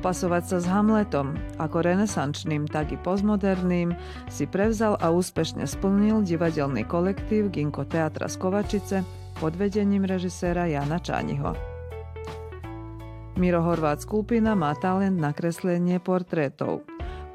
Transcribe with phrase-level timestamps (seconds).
[0.00, 3.92] Popasovať sa s Hamletom, ako renesančným, tak i postmoderným,
[4.32, 9.04] si prevzal a úspešne splnil divadelný kolektív Ginko Teatra z Kovačice
[9.36, 11.52] pod vedením režiséra Jana Čániho.
[13.36, 16.80] Miro Horvát Skulpina má talent na kreslenie portrétov.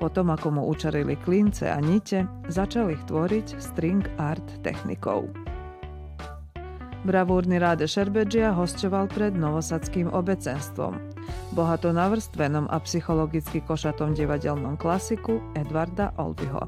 [0.01, 5.44] Potom, ako mu učarili klince a nite, začal ich tvoriť string art technikou.
[7.05, 10.97] Bravúrny Ráde Šerbedžia hostoval pred Novosadským obecenstvom,
[11.53, 16.65] bohato navrstvenom a psychologicky košatom divadelnom klasiku Edvarda Olbyho.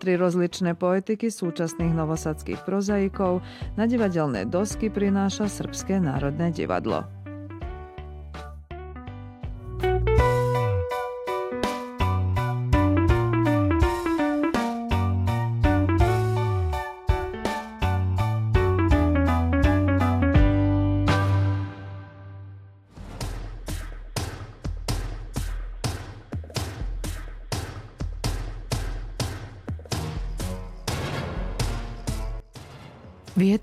[0.00, 3.44] Tri rozličné poetiky súčasných novosadských prozaikov
[3.76, 7.04] na divadelné dosky prináša Srbské národné divadlo.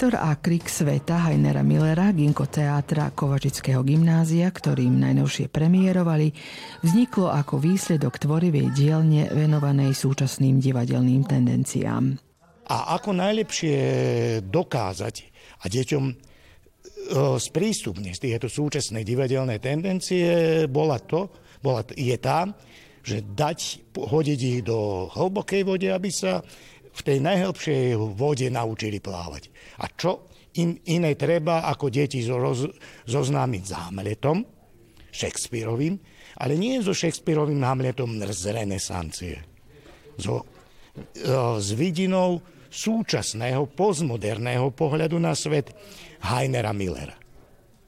[0.01, 6.33] Vietor a krik sveta Heinera Millera, Ginko teátra Kovačického gymnázia, ktorým najnovšie premiérovali,
[6.81, 12.17] vzniklo ako výsledok tvorivej dielne venovanej súčasným divadelným tendenciám.
[12.73, 13.77] A ako najlepšie
[14.49, 15.15] dokázať
[15.61, 16.13] a deťom e,
[17.37, 21.29] sprístupniť tieto súčasné divadelné tendencie bola to,
[21.61, 22.49] bola, je tá,
[23.05, 26.41] že dať, hodiť ich do hlbokej vode, aby sa
[26.91, 29.47] v tej najhlbšej vode naučili plávať.
[29.79, 30.27] A čo
[30.59, 32.67] in, iné treba, ako deti roz,
[33.07, 34.37] zoznámiť s Hamletom,
[35.11, 35.95] Shakespeareovým,
[36.39, 39.37] ale nie so Shakespeareovým Hamletom z renesancie.
[40.19, 40.47] So,
[41.59, 45.75] s vidinou súčasného, postmoderného pohľadu na svet
[46.23, 47.15] Heinera Millera.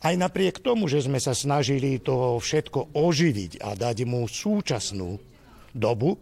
[0.04, 5.16] Aj napriek tomu, že sme sa snažili to všetko oživiť a dať mu súčasnú
[5.72, 6.20] dobu,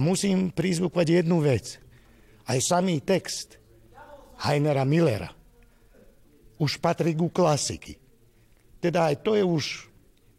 [0.00, 1.78] musím prizvukovať jednu vec.
[2.46, 3.58] Aj samý text
[4.46, 5.30] Heinera Millera
[6.56, 7.98] už patrí ku klasiky.
[8.80, 9.64] Teda aj to je už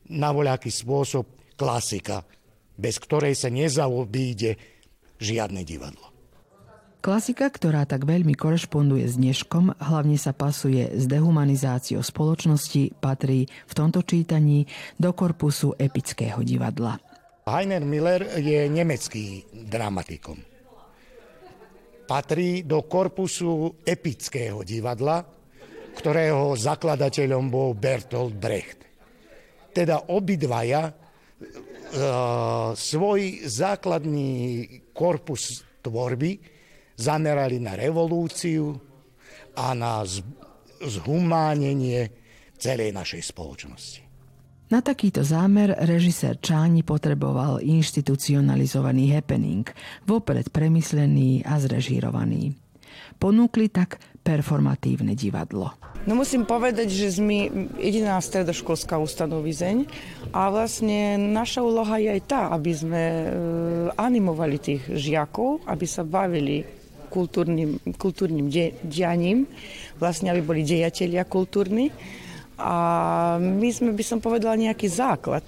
[0.09, 1.27] na voľaký spôsob
[1.59, 2.23] klasika,
[2.77, 4.55] bez ktorej sa nezaobíde
[5.17, 6.13] žiadne divadlo.
[6.97, 13.73] Klasika, ktorá tak veľmi korešponduje s dneškom, hlavne sa pasuje s dehumanizáciou spoločnosti, patrí v
[13.73, 14.65] tomto čítaní
[14.97, 16.99] do korpusu epického divadla.
[17.47, 20.35] Heiner Miller je nemecký dramatikom.
[22.07, 25.23] Patrí do korpusu epického divadla,
[25.95, 28.83] ktorého zakladateľom bol Bertolt Brecht.
[29.71, 30.93] Teda obidvaja e,
[32.75, 34.31] svoj základný
[34.91, 36.35] korpus tvorby
[36.99, 38.75] zamerali na revolúciu
[39.55, 40.03] a na
[40.83, 42.11] zhumánenie
[42.59, 44.06] celej našej spoločnosti.
[44.67, 49.63] Na takýto zámer režisér Čáni potreboval inštitucionalizovaný happening,
[50.03, 52.51] vopred premyslený a zrežírovaný.
[53.15, 55.71] Ponúkli tak performatívne divadlo.
[56.03, 57.47] No musím povedať, že sme
[57.79, 59.87] jediná stredoškolská ustanovizeň
[60.35, 63.27] a vlastne naša úloha je aj tá, aby sme e,
[63.95, 66.67] animovali tých žiakov, aby sa bavili
[67.07, 68.51] kultúrnym, kultúrnym
[68.83, 69.47] dianím,
[69.95, 71.87] vlastne aby boli dejatelia kultúrni
[72.57, 72.75] a
[73.37, 75.45] my sme, by som povedala, nejaký základ,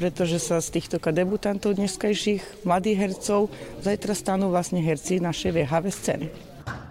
[0.00, 3.52] pretože sa z týchto debutantov dneskajších mladých hercov
[3.84, 6.28] zajtra stanú vlastne herci našej VHV scény.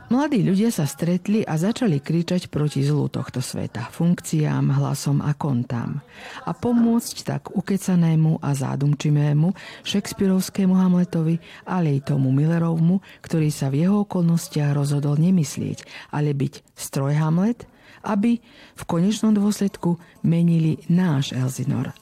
[0.07, 6.00] Mladí ľudia sa stretli a začali kričať proti zlu tohto sveta, funkciám, hlasom a kontám.
[6.47, 9.51] A pomôcť tak ukecanému a zádumčimému
[9.84, 15.84] Shakespeareovskému Hamletovi, ale aj tomu Millerovmu, ktorý sa v jeho okolnostiach rozhodol nemyslieť,
[16.16, 17.67] ale byť stroj Hamlet–
[18.03, 18.41] aby
[18.76, 21.94] v konečnom dôsledku menili náš Elzinor,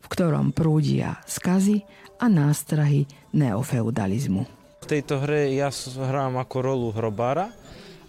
[0.00, 1.84] v ktorom prúdia skazy
[2.20, 4.44] a nástrahy neofeudalizmu.
[4.80, 7.52] V tejto hre ja hrám ako rolu hrobára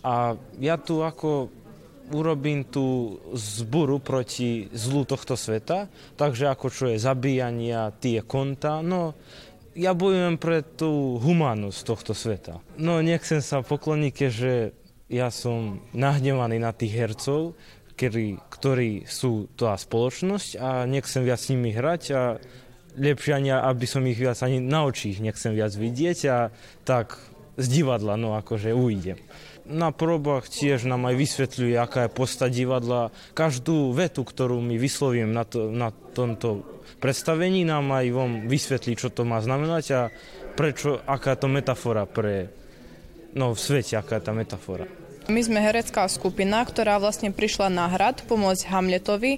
[0.01, 1.51] a ja tu ako
[2.12, 5.88] urobím tú zburu proti zlu tohto sveta,
[6.19, 9.16] takže ako čo je zabíjania, tie konta, no
[9.72, 12.60] ja bojujem pre tú humánnosť tohto sveta.
[12.75, 14.75] No nechcem sa pokloniť, že
[15.12, 17.54] ja som nahnevaný na tých hercov,
[18.00, 22.22] ktorí, ktorí sú tá spoločnosť a nechcem viac s nimi hrať a
[22.98, 26.38] lepšie ani, aby som ich viac ani na očích nechcem viac vidieť a
[26.88, 27.19] tak
[27.60, 29.19] z divadla, no akože ujdem.
[29.69, 33.13] Na probách tiež nám aj vysvetľuje, aká je posta divadla.
[33.38, 36.66] Každú vetu, ktorú my vyslovím na, to, na tomto
[36.98, 40.02] predstavení, nám aj vám vysvetlí, čo to má znamenať a
[40.58, 42.50] prečo, aká to metafora pre,
[43.38, 45.00] no v svete, aká je tá metafora.
[45.29, 49.38] My sme herecká skupina, ktorá vlastne prišla na hrad pomôcť Hamletovi,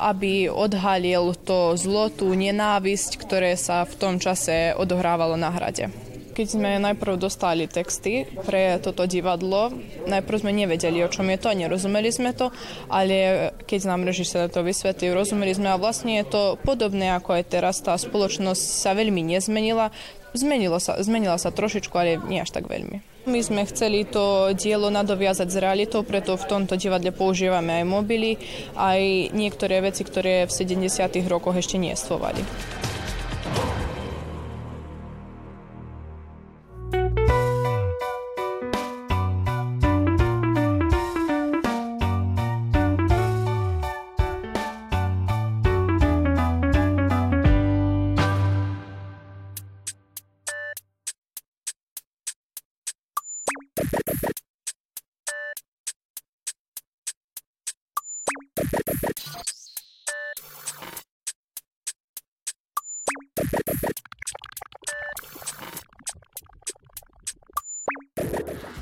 [0.00, 5.92] aby odhalil to zlo, tú nenávisť, ktoré sa v tom čase odohrávalo na hrade.
[6.32, 9.68] Keď sme najprv dostali texty pre toto divadlo,
[10.08, 12.48] najprv sme nevedeli, o čom je to, nerozumeli sme to,
[12.88, 17.52] ale keď nám režisér to vysvetlil, rozumeli sme a vlastne je to podobné ako aj
[17.52, 17.84] teraz.
[17.84, 19.92] Tá spoločnosť sa veľmi nezmenila,
[20.32, 23.11] zmenila sa, zmenila sa trošičku, ale nie až tak veľmi.
[23.22, 28.34] My sme chceli to dielo nadoviazať s realitou, preto v tomto divadle používame aj mobily,
[28.74, 30.90] aj niektoré veci, ktoré v 70.
[31.30, 32.81] rokoch ešte niestvovali.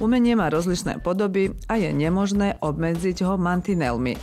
[0.01, 4.17] Umenie má rozličné podoby a je nemožné obmedziť ho mantinelmi.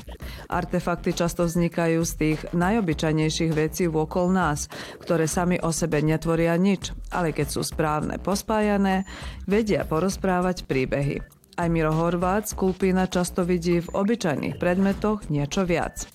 [0.49, 6.97] Artefakty často vznikajú z tých najobyčajnejších vecí vôkol nás, ktoré sami o sebe netvoria nič,
[7.13, 9.05] ale keď sú správne pospájané,
[9.45, 11.21] vedia porozprávať príbehy.
[11.61, 16.09] Aj Miro Horvát z Kulpína často vidí v obyčajných predmetoch niečo viac.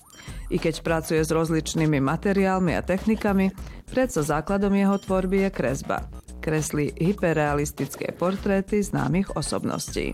[0.51, 3.55] I keď pracuje s rozličnými materiálmi a technikami,
[3.87, 10.11] predsa základom jeho tvorby je kresba kreslí hyperrealistické portréty známych osobností.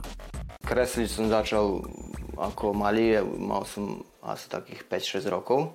[0.62, 1.82] Kresliť som začal
[2.38, 5.74] ako malý, mal som asi takých 5-6 rokov.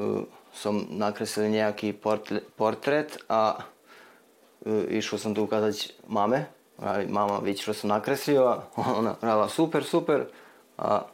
[0.00, 0.24] E,
[0.56, 1.92] som nakreslil nejaký
[2.56, 3.68] portrét a
[4.64, 6.48] e, išiel som to ukázať mame.
[7.12, 8.64] Mama vidí, čo som nakreslil a
[9.04, 10.32] ona hrala super, super.
[10.80, 11.04] A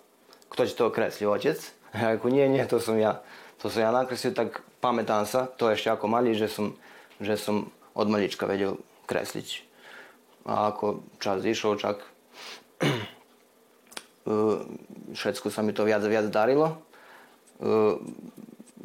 [0.46, 1.58] kto ti to kreslil, otec?
[1.96, 3.25] Ja ako nie, nie, to som ja.
[3.64, 6.76] To som ja nakreslil, tak pamätám sa, to ešte ako malý, že som,
[7.16, 8.76] že som od malička vedel
[9.08, 9.64] kresliť.
[10.46, 12.04] A ako čas išiel, čak
[15.16, 16.76] všetko sa mi to viac a viac darilo.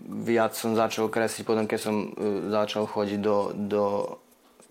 [0.02, 1.96] Viac som začal kresliť potom, keď som
[2.50, 3.84] začal chodiť do, do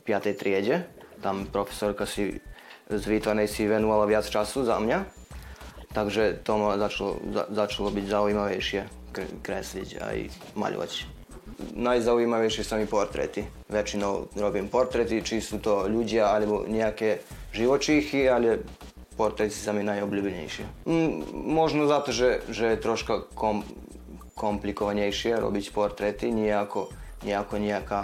[0.09, 0.41] 5.
[0.41, 0.89] triede.
[1.21, 2.41] Tam profesorka si
[2.91, 4.99] z výtvarnej si venovala viac času za mňa.
[5.91, 8.81] Takže to ma začalo, za, začalo byť zaujímavejšie
[9.43, 10.17] kresliť aj
[10.55, 11.20] maľovať
[11.77, 13.47] najzaujímavejšie sa mi portréty.
[13.69, 17.23] Väčšinou robím portréty, či sú to ľudia alebo nejaké
[17.53, 18.65] živočíchy, ale
[19.15, 20.89] portréty sa mi najobľúbenejšie.
[20.89, 23.67] Mm, možno za to, že, že je troška kom,
[24.39, 26.89] komplikovanejšie robiť portréty, nie ako,
[27.29, 28.01] nie ako nejaká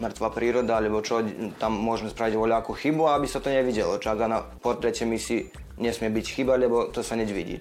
[0.00, 1.22] mŕtva príroda, alebo čo,
[1.60, 4.00] tam môžeme spraviť voľakú chybu, aby sa to nevidelo.
[4.00, 7.56] Čak na portréte mi si nesmie byť chyba, lebo to sa neď vidí.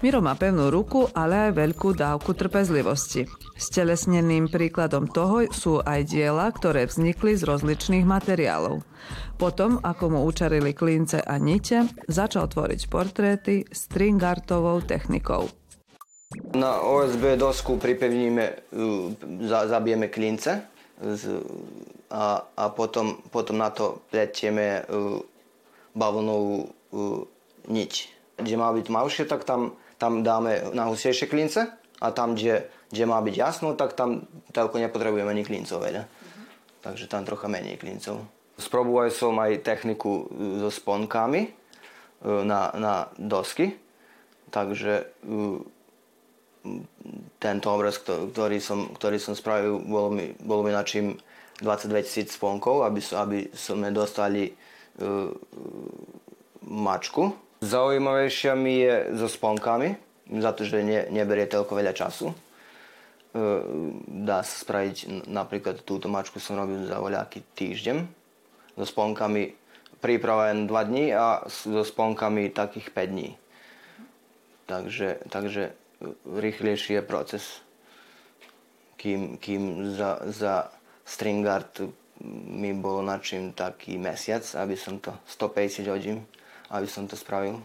[0.00, 3.28] Miro má pevnú ruku, ale aj veľkú dávku trpezlivosti.
[3.60, 8.80] Stelesneným príkladom toho sú aj diela, ktoré vznikli z rozličných materiálov.
[9.36, 15.52] Potom, ako mu učarili klince a nite, začal tvoriť portréty stringartovou technikou.
[16.56, 18.72] Na OSB dosku pripevníme,
[19.44, 20.64] zabijeme klince
[22.08, 24.80] a, a potom, potom na to pletieme
[25.92, 26.72] bavlnovú
[27.68, 27.92] niť.
[28.40, 31.68] Kde má byť malšie, tak tam tam dáme na hustejšie klince
[32.00, 34.24] a tam, kde, kde má byť jasno, tak tam
[34.56, 36.08] toľko nepotrebujeme ani klincov veľa.
[36.08, 36.44] Mm-hmm.
[36.80, 38.24] Takže tam trocha menej klincov.
[38.56, 41.50] Sproboval som aj techniku e, so sponkami e,
[42.24, 43.76] na, na dosky,
[44.48, 45.04] takže e,
[47.36, 51.16] tento obraz, ktorý som, ktorý som spravil, bolo mi, bolo mi na čím
[51.60, 54.52] 22 tisíc sponkov, aby, aby sme dostali
[56.68, 59.92] mačku Zaujímavejšia mi je so sponkami,
[60.40, 62.32] za to, že ne, neberie toľko veľa času.
[62.32, 62.34] E,
[64.24, 68.08] dá sa spraviť, napríklad túto mačku som robil za voľaký týždeň.
[68.80, 69.52] So sponkami
[70.00, 73.36] príprava len 2 dní a so sponkami takých 5 dní.
[74.64, 75.76] Takže, takže
[76.24, 77.44] rýchlejší je proces.
[78.96, 80.72] Kým, kým za, za
[81.04, 81.84] string art
[82.24, 86.24] mi bolo na čím taký mesiac, aby som to 150 hodín
[86.70, 87.58] aby som to spravil.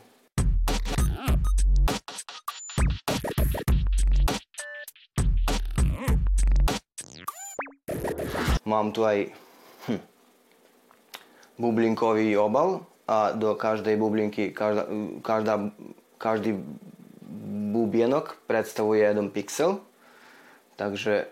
[8.66, 9.30] Mám tu aj
[9.86, 10.02] hm,
[11.62, 14.90] bublinkový obal a do každej bublinky, každá,
[15.22, 15.70] každá,
[16.18, 16.58] každý
[17.72, 19.86] bubienok predstavuje jeden pixel.
[20.76, 21.30] Takže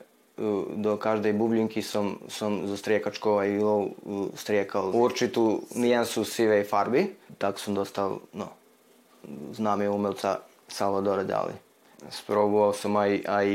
[0.78, 3.94] do každej bublinky som, som zo striekačkou a ilou
[4.34, 7.14] striekal určitú niansu sivej farby.
[7.38, 8.50] tak som dostal no,
[9.54, 11.54] známy umelca Salvador Dali.
[12.10, 13.48] Sproboval som aj, aj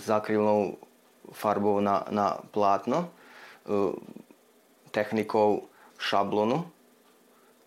[0.00, 0.80] s akrylnou
[1.30, 3.12] farbou na, na plátno,
[4.90, 6.64] technikou šablonu,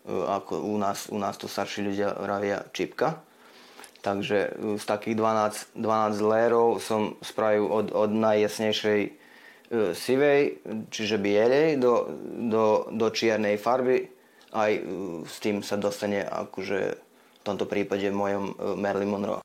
[0.08, 3.20] ako u nás, u nás to starší ľudia vravia čipka.
[3.98, 9.18] Takže z takých 12, 12 lérov som spravil od, od najjasnejšej
[9.68, 12.08] E, sivej, čiže bielej, do,
[12.48, 14.08] do, do čiernej farby.
[14.56, 14.80] Aj e,
[15.28, 19.44] s tým sa dostane akože v tomto prípade mojom e, Marilyn Monroe.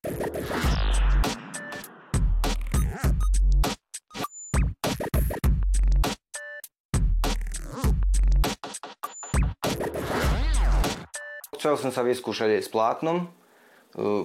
[11.60, 13.28] Chcel som sa vyskúšať aj s plátnom.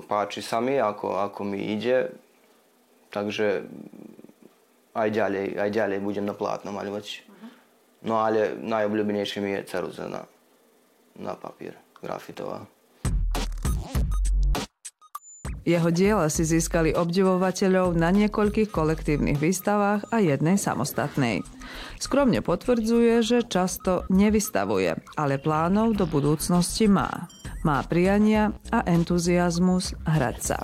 [0.09, 2.09] Páči sa mi, ako, ako mi ide.
[3.13, 3.69] Takže
[4.97, 7.29] aj ďalej, aj ďalej budem na plátno maľovať.
[8.05, 10.23] No ale najobľúbenejším je ceruza na,
[11.19, 12.65] na papier, grafitová.
[15.69, 21.45] Jeho diela si získali obdivovateľov na niekoľkých kolektívnych výstavách a jednej samostatnej.
[22.01, 27.29] Skromne potvrdzuje, že často nevystavuje, ale plánov do budúcnosti má.
[27.67, 30.59] Má priania a entuziasmus hrať sa.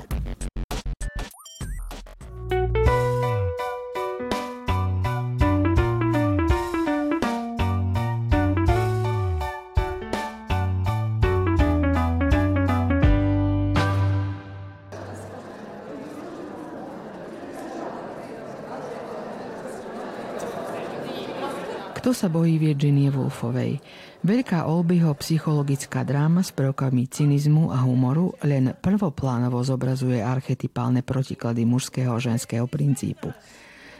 [22.04, 23.80] Kto sa bojí Virginie Woolfovej?
[24.24, 32.16] Veľká Olbyho psychologická dráma s prvkami cynizmu a humoru len prvoplánovo zobrazuje archetypálne protiklady mužského
[32.16, 33.36] a ženského princípu.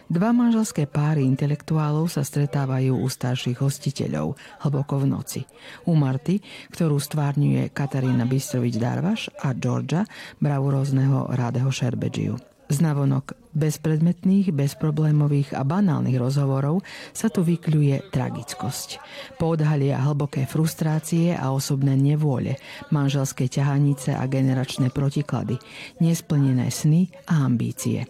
[0.09, 5.41] Dva manželské páry intelektuálov sa stretávajú u starších hostiteľov hlboko v noci.
[5.85, 6.41] U Marty,
[6.73, 10.09] ktorú stvárňuje Katarína Bystrovič-Darvaš a Georgia,
[10.41, 12.54] bravúrozného Rádeho Šerbedžiu.
[12.65, 16.81] Z navonok bezpredmetných, bezproblémových a banálnych rozhovorov
[17.13, 18.99] sa tu vykľuje tragickosť.
[19.37, 22.57] Poodhalia hlboké frustrácie a osobné nevôle,
[22.89, 25.61] manželské ťahanice a generačné protiklady,
[26.01, 28.09] nesplnené sny a ambície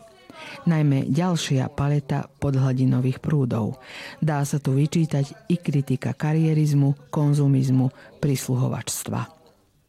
[0.69, 3.81] najmä ďalšia paleta podhladinových prúdov.
[4.21, 7.89] Dá sa tu vyčítať i kritika karierizmu, konzumizmu,
[8.21, 9.34] prisluhovačstva.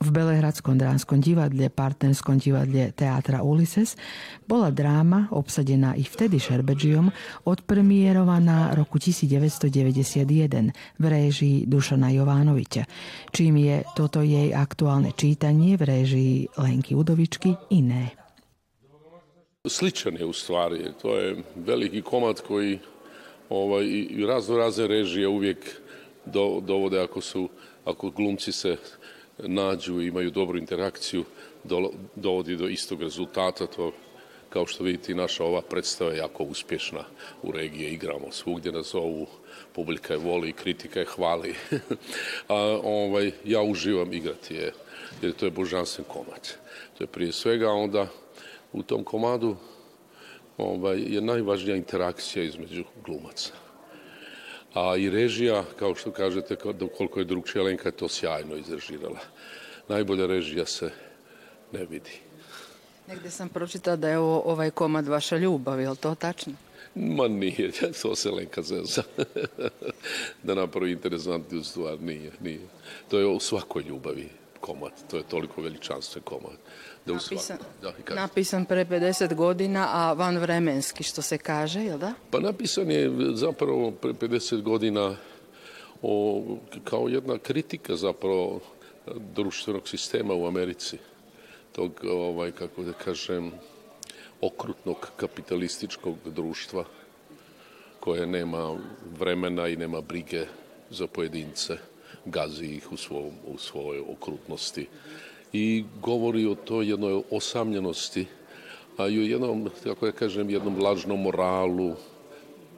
[0.05, 3.97] V Belehradskom dránskom divadle, partnerskom divadle Teatra Ulysses
[4.45, 7.09] bola dráma, obsadená i vtedy Šerbedžiom,
[7.49, 10.69] odpremierovaná roku 1991
[11.01, 12.85] v réžii Dušana Jovánoviča,
[13.33, 18.13] čím je toto jej aktuálne čítanie v réžii Lenky Udovičky iné.
[19.65, 20.93] Sličan je u stvari.
[21.01, 22.77] To je veliki komad koji
[23.49, 25.81] ovaj, i razno razne režije uvijek
[26.29, 27.49] do, dovode ako su
[27.85, 28.77] ako glumci se
[29.37, 31.23] nađu i imaju dobru interakciju,
[32.15, 33.67] dovodi do istog rezultata.
[33.67, 33.91] To
[34.49, 37.03] kao što vidite naša ova predstava je jako uspješna
[37.43, 39.27] u regiji, igramo svugdje nas zovu,
[39.73, 41.55] publika je voli, kritika je hvali.
[42.47, 44.73] A ovaj, ja uživam igrati je,
[45.21, 46.55] jer to je božanstven komad.
[46.97, 48.07] To je prije svega onda
[48.73, 49.55] u tom komadu
[50.57, 53.64] ovaj, je najvažnija interakcija između glumaca.
[54.75, 56.55] A i režija, kao što kažete,
[56.97, 59.19] koliko je drugčija Lenka je to sjajno izrežirala.
[59.87, 60.91] Najbolja režija se
[61.71, 62.19] ne vidi.
[63.07, 66.53] Negde sam pročitao da je ovo, ovaj komad vaša ljubav, je li to tačno?
[66.95, 69.03] Ma nije, to se Lenka zeza.
[70.43, 72.67] da napravi interesantniju stvar, nije, nije.
[73.09, 74.29] To je u svakoj ljubavi
[74.59, 76.57] komad, to je toliko veličanstven komad.
[77.05, 82.13] Da napisan, da, napisan pre 50 godina, a van vremenski, što se kaže, jel da?
[82.31, 85.15] Pa napisan je zapravo pre 50 godina
[86.01, 86.43] o,
[86.83, 88.59] kao jedna kritika zapravo
[89.35, 90.97] društvenog sistema u Americi.
[91.71, 93.51] Tog, ovaj, kako da kažem,
[94.41, 96.83] okrutnog kapitalističkog društva
[97.99, 98.77] koje nema
[99.19, 100.45] vremena i nema brige
[100.89, 101.77] za pojedince,
[102.25, 104.87] gazi ih u, svom, u svojoj okrutnosti
[105.53, 108.27] i govori o toj jednoj osamljenosti,
[108.97, 111.95] a i o jednom, kako ja kažem, jednom lažnom moralu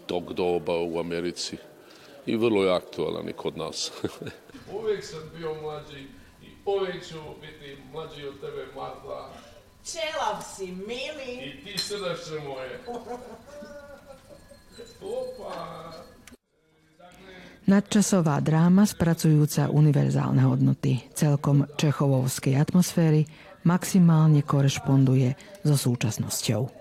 [0.05, 1.57] tog doba u Americi.
[2.25, 3.91] I vrlo je aktualan i kod nas.
[4.79, 5.99] uvijek sam bio mlađi
[6.43, 9.33] i uvijek ću biti mlađi od tebe, Marta.
[9.91, 11.45] Čelav si, mili.
[11.45, 12.79] I ti srdače moje.
[15.01, 16.16] Opa!
[17.67, 23.27] Nadčasová dráma spracujúca univerzálne hodnoty celkom čechovovskej atmosféry
[23.67, 25.35] maximálne korešponduje
[25.67, 26.71] so súčasnosťou.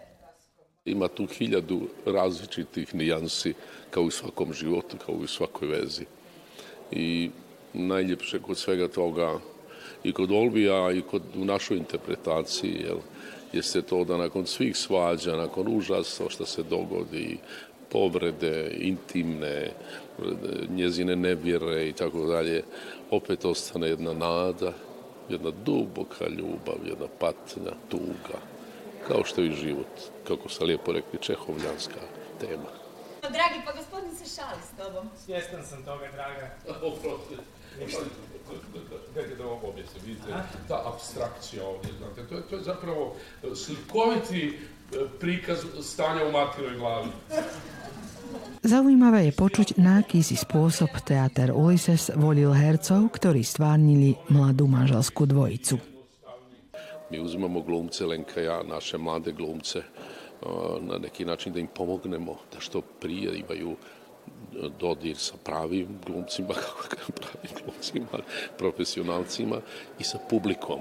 [0.87, 3.59] Ima tu hiljadu različitih nijansi
[3.91, 6.07] kao u svakom životu, kao u svakoj vezi.
[6.95, 7.35] I
[7.75, 9.43] najljepše kod svega toga
[10.07, 13.03] i kod Olbija i kod, u našoj interpretaciji, jel,
[13.53, 17.43] jeste to da nakon svih svađa, nakon užasa što se dogodi,
[17.91, 19.71] povrede, intimne,
[20.69, 22.63] njezine nevjere i tako dalje,
[23.11, 24.73] opet ostane jedna nada,
[25.29, 28.39] jedna duboka ljubav, jedna patnja, tuga,
[29.09, 32.01] kao što je i život, kako se lijepo rekli, čehovljanska
[32.41, 32.71] tema.
[33.23, 35.09] Dragi, pa gospodin se šali s tobom.
[35.25, 36.51] Svjestan sam toga, draga.
[36.89, 37.37] Oprosti.
[39.15, 40.29] Dajte da vam objasnim, vidite,
[40.69, 43.17] ta abstrakcija ovdje, znate, to je, to je zapravo
[43.55, 44.59] slikoviti
[45.21, 47.09] prikaz stanja u Martinovoj glavi.
[48.67, 55.79] Zaujímavé je počuť, na akýsi spôsob teater Ulysses volil hercov, ktorí stvárnili mladú manželskú dvojicu.
[57.11, 59.87] Mi uzimamo glumce, Lenka ja, naše mlade glumce,
[60.83, 63.77] na neki način da im pomognemo da što prije imaju
[64.81, 68.25] dodir sa pravim glumcima, kako pravim glumcima,
[68.59, 69.61] profesionalcima
[69.99, 70.81] i sa publikom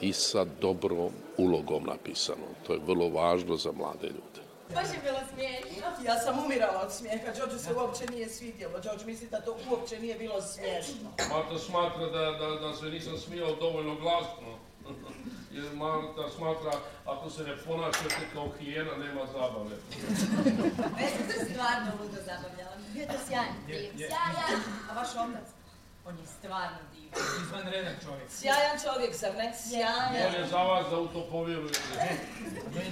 [0.00, 2.56] i sa dobrom ulogom napisanom.
[2.66, 4.45] To je vrlo važno za mlade ljude.
[4.74, 6.04] Baš je bilo smiješno.
[6.04, 8.80] Ja sam umirala od smijeha, Đorđu se uopće nije svidjelo.
[8.80, 11.10] Đorđu misli da to uopće nije bilo smiješno.
[11.30, 14.58] Marta smatra da, da, da se nisam smijao dovoljno glasno.
[15.54, 16.72] Jer Marta smatra,
[17.06, 19.76] ako se ne ponašate kao hijena, nema zabave.
[20.96, 22.76] Mene se stvarno ludo zabavljala.
[22.92, 23.54] Bio je to sjajan.
[23.96, 24.60] Sjajan!
[24.90, 25.55] A vaš otac?
[26.08, 27.24] On je stvarno divan.
[27.42, 28.30] Izvanredan čovjek.
[28.30, 29.52] Sjajan čovjek, zar ne?
[29.56, 30.28] Sjajan.
[30.28, 31.80] On je za vas da u to povjerujete.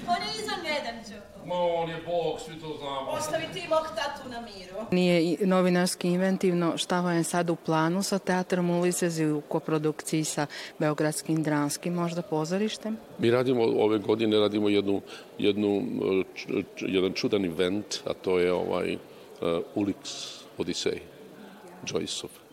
[0.08, 1.46] On je izvanredan čovjek.
[1.46, 3.10] Ma on je Bog, svi to znamo.
[3.10, 4.86] Ostavi ti mog tatu na miru.
[4.90, 9.40] Nije i novinarski inventivno šta vam je sad u planu sa teatrom Ulises i u
[9.40, 10.46] koprodukciji sa
[10.78, 12.96] Beogradskim dramskim možda pozorištem?
[13.18, 15.02] Mi radimo, ove godine radimo jednu,
[15.38, 15.82] jednu,
[16.34, 19.00] č, č, jedan čudan event, a to je ovaj uh,
[19.74, 21.00] Ulix Odisej,
[21.86, 22.43] Joyceov.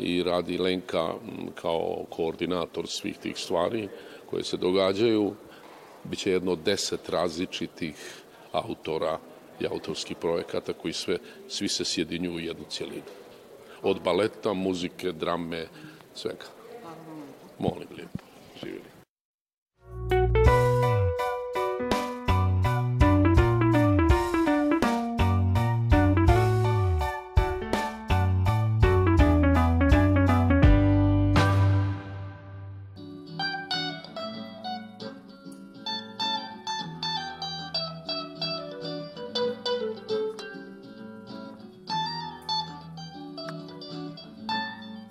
[0.00, 1.14] I radi Lenka
[1.54, 3.88] kao koordinator svih tih stvari
[4.30, 5.34] koje se događaju.
[6.04, 7.94] Biće jedno deset različitih
[8.52, 9.18] autora
[9.60, 13.12] i autorskih projekata koji sve, svi se sjedinjuju u jednu cijelinu.
[13.82, 15.66] Od baleta, muzike, drame,
[16.14, 16.46] svega.
[17.58, 18.18] Molim lijepo,
[18.62, 18.89] živjeli.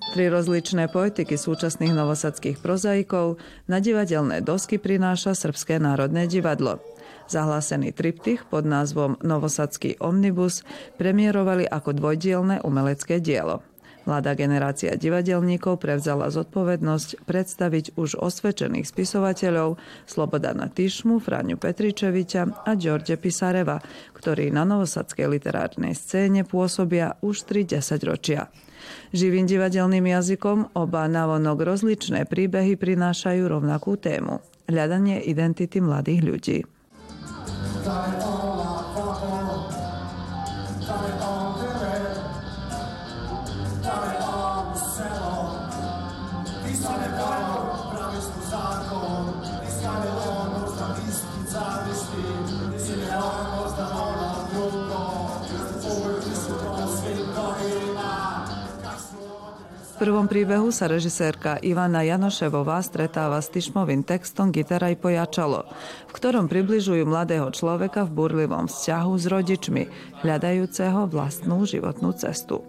[0.10, 3.38] Tri rozličné poetiky súčasných novosadských prozaikov
[3.70, 6.82] na divadelné dosky prináša Srbské národné divadlo.
[7.30, 10.66] Zahlásený triptych pod názvom Novosadský omnibus
[10.98, 13.62] premiérovali ako dvojdielne umelecké dielo.
[14.10, 19.78] Mladá generácia divadelníkov prevzala zodpovednosť predstaviť už osvedčených spisovateľov
[20.10, 23.78] Slobodana Tyšmu, Fraňu Petričeviča a Đorđe Pisareva,
[24.18, 27.70] ktorí na novosadskej literárnej scéne pôsobia už 3
[28.10, 28.50] ročia.
[29.12, 34.40] Živým divadelným jazykom oba navonok rozličné príbehy prinášajú rovnakú tému–
[34.72, 36.60] hľadanie identity mladých ľudí.
[37.80, 38.39] V
[60.00, 65.68] prvom príbehu sa režisérka Ivana Janoševová stretáva s Tyšmovým textom Gitara i pojačalo,
[66.08, 69.84] v ktorom približujú mladého človeka v burlivom vzťahu s rodičmi,
[70.24, 72.64] hľadajúceho vlastnú životnú cestu.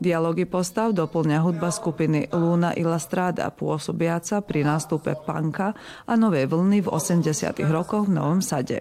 [0.00, 5.76] Dialógy postav doplňa hudba skupiny Luna Illustrada, pôsobiaca pri nástupe panka
[6.08, 7.52] a novej vlny v 80.
[7.68, 8.80] rokoch v Novom Sade.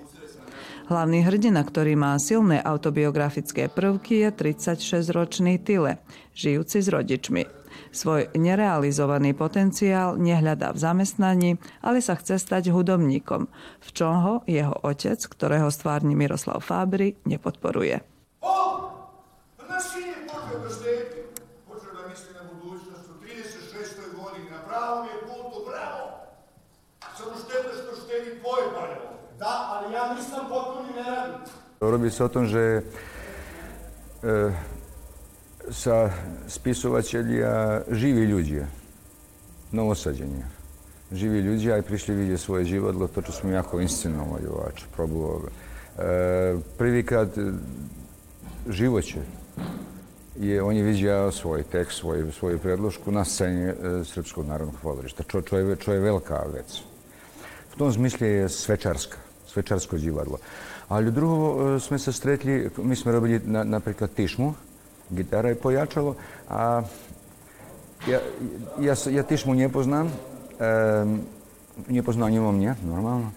[0.88, 6.00] Hlavný hrdina, ktorý má silné autobiografické prvky, je 36-ročný Tile,
[6.32, 7.61] žijúci s rodičmi.
[7.92, 13.48] Svoj nerealizovaný potenciál nehľadá v zamestnaní, ale sa chce stať hudobníkom,
[13.82, 18.02] v čom ho jeho otec, ktorého stvárni Miroslav Fábry, nepodporuje.
[18.42, 18.58] O!
[19.70, 21.20] Naši je počeo da šteti.
[21.68, 24.16] Počeo da misli na budućnost u 36.
[24.18, 24.50] godini.
[24.52, 26.04] Na pravom je putu, bravo!
[27.18, 28.98] Samo šteta što štedi tvoje pare.
[29.40, 31.48] Da, ali ja nisam potpuni neradnik.
[31.82, 32.82] Radi se o tom, že
[34.24, 34.54] e,
[35.70, 36.10] sa
[36.50, 38.66] spisovateľia živí ľudia,
[39.70, 40.48] novosađenja.
[41.12, 45.52] Živí ľudia aj prišli vidieť svoje životlo, to, čo smo jako inscenovali ovač, probovali.
[45.52, 47.30] E, prvýkrát
[48.70, 49.20] živoće
[50.40, 53.74] je, on je vidio svoj tekst, svoj, svoju predlošku na sceni e,
[54.08, 56.80] Srpskog narodnog pozorišta, čo, čo, je, veľká vec.
[57.72, 59.20] V tom zmysle je svečarska,
[59.52, 60.40] svečarsko divadlo.
[60.88, 64.71] Ali drugo sme sa stretli, mi smo robili na, tišmu,
[65.12, 66.16] gitara je pojačalo,
[66.50, 66.82] a
[68.08, 68.20] ja,
[68.80, 70.08] ja, ja tišmu ne poznam,
[70.60, 71.06] e,
[71.88, 73.32] ne poznam njimo mnje, normalno.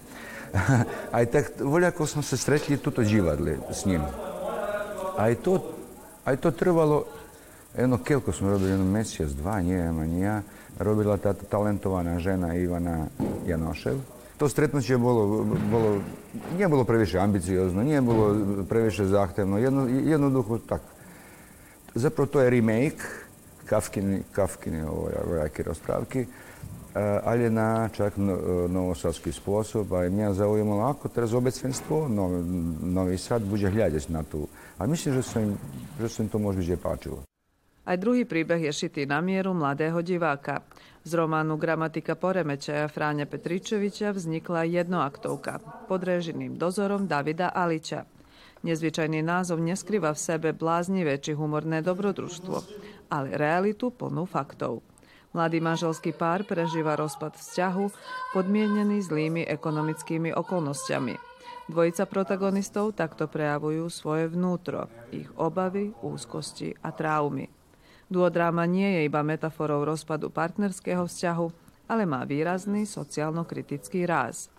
[1.11, 4.01] Aj tak voljako smo se stretli tuto divadli s njim.
[5.17, 5.63] A i to,
[6.25, 7.05] a i to trvalo,
[7.77, 10.41] jedno kelko smo robili, jedno mjesec, dva, njema, ni ja,
[10.79, 13.05] robila ta talentovana žena Ivana
[13.47, 13.95] Janošev.
[14.37, 15.99] To stretnuće bolo, bolo,
[16.55, 18.35] nije bilo previše ambiciozno, nije bilo
[18.69, 20.81] previše zahtevno, jedno, jedno duhu tak.
[21.95, 23.03] Zapravo to je remake
[23.65, 26.27] Kafkini, Kafkini ovoj, ovoj rozpravki,
[27.23, 28.19] ali je na čak
[28.67, 32.39] novosadski spôsob a mňa zaujímalo, ako teraz obecvenstvo Novi,
[32.83, 34.43] Nový Sad bude hľadať na tú.
[34.75, 35.39] A myslím, že sa
[35.95, 37.23] že sa to môže byť páčilo.
[37.85, 40.67] Aj druhý príbeh je šitý na mieru mladého diváka.
[41.05, 48.09] Z románu Gramatika poremečaja Fráňa Petričoviča vznikla jednoaktovka pod režiným dozorom Davida Aliča.
[48.65, 52.65] Nezvyčajný názov neskrýva v sebe bláznivé či humorné dobrodružstvo,
[53.13, 54.81] ale realitu plnú faktov.
[55.37, 57.85] Mladý manželský pár prežíva rozpad vzťahu
[58.33, 61.13] podmienený zlými ekonomickými okolnostiami.
[61.69, 67.45] Dvojica protagonistov takto prejavujú svoje vnútro, ich obavy, úzkosti a traumy.
[68.09, 71.47] Duodráma nie je iba metaforou rozpadu partnerského vzťahu,
[71.85, 74.49] ale má výrazný sociálno-kritický ráz.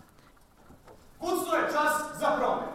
[1.19, 2.71] Kucno je čas za promen.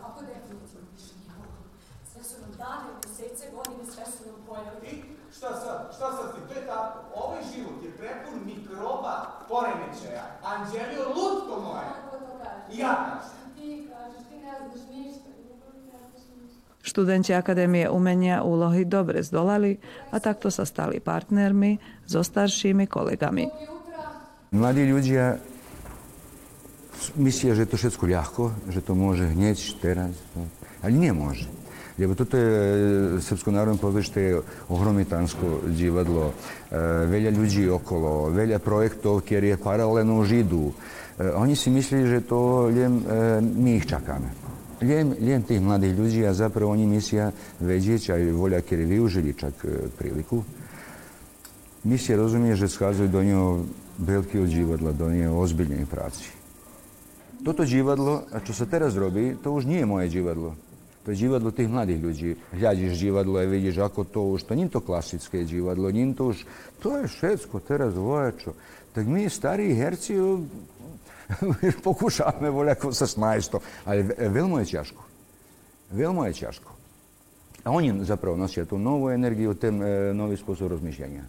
[0.00, 1.64] Kako definitivno više nije mogu.
[2.12, 4.78] Sve su nam dane, mesece, godine, sve su nam pojave.
[4.92, 4.94] I
[5.36, 5.78] šta sad?
[5.96, 6.40] Šta sad ti?
[6.48, 6.98] To je tako.
[7.22, 9.14] Ovaj život je prepun mikroba
[9.48, 10.26] poremećaja.
[10.52, 11.88] Anđelio, lutko moje.
[11.96, 12.78] Kako to kažeš?
[12.78, 13.40] Ja kažem.
[13.56, 15.28] Ti kažeš, ti ne znaš ništa.
[16.96, 19.76] Študenti Akadémie umenia úlohy dobre zdolali
[20.08, 21.76] a takto sa stali partnermi
[22.08, 23.52] so staršími kolegami.
[24.56, 25.36] Mladí ľudia
[27.20, 30.16] myslia, že je to všetko ľahko, že to môže hneď, teraz,
[30.80, 31.44] ale nemôže.
[32.00, 34.40] Lebo toto je Srpsko národné pozorište je
[34.72, 36.32] ohromitansko divadlo,
[37.12, 40.72] veľa ľudí okolo, veľa projektov, ktoré paralelno židú.
[41.20, 43.04] Oni si myslí, že to len
[43.44, 44.45] my ich čakáme.
[44.76, 47.32] Len, len tých mladých ľudí a zapravo oni myslia
[47.64, 49.56] vedieť, aj voľa, ktorí využili čak
[49.96, 50.44] priliku,
[51.88, 53.46] myslia rozumie, že schádzajú do neho
[53.96, 56.28] veľkého divadla, do neho ozbiljnej práci.
[57.40, 60.52] Toto divadlo, a čo sa teraz robí, to už nie je moje divadlo.
[61.06, 62.30] To je divadlo tých mladých ľudí.
[62.50, 66.34] Hľadíš divadlo a vidíš, ako to už, to nie je to klasické divadlo, nie to
[66.34, 66.42] už,
[66.82, 68.58] to je všetko teraz vojačo.
[68.90, 70.18] Tak my, starí herci,
[73.06, 73.58] snájsť to.
[73.86, 75.02] Ale veľmi je ťažko.
[75.94, 76.70] Veľmi je ťažko.
[77.66, 81.26] A oni zapravo nosia tú novú energiu, ten e, nový spôsob rozmýšľania.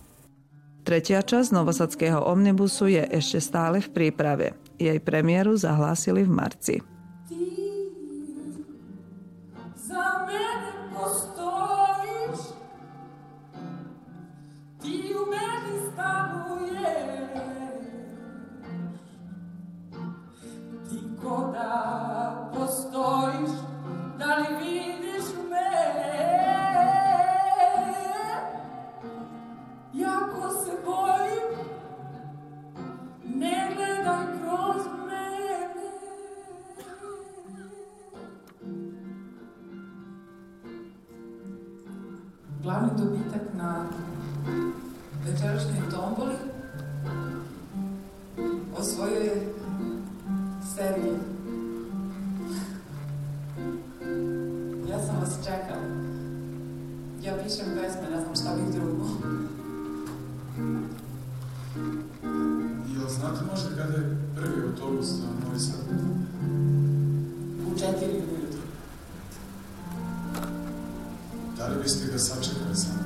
[0.86, 4.56] Tretia časť Novosadského omnibusu je ešte stále v príprave.
[4.78, 6.76] Jej premiéru zahlásili v marci.
[49.06, 49.54] Je
[50.76, 51.18] Sergej.
[54.90, 55.88] Ja sam vas čekala.
[57.22, 59.08] Ja pišem pesme, ne znam šta bih drugo.
[62.94, 65.86] Jel znate možda kada je prvi autobus za Novi Sad?
[67.68, 68.62] U četiri ujutru.
[71.58, 72.97] Da li biste ga sačekali sam?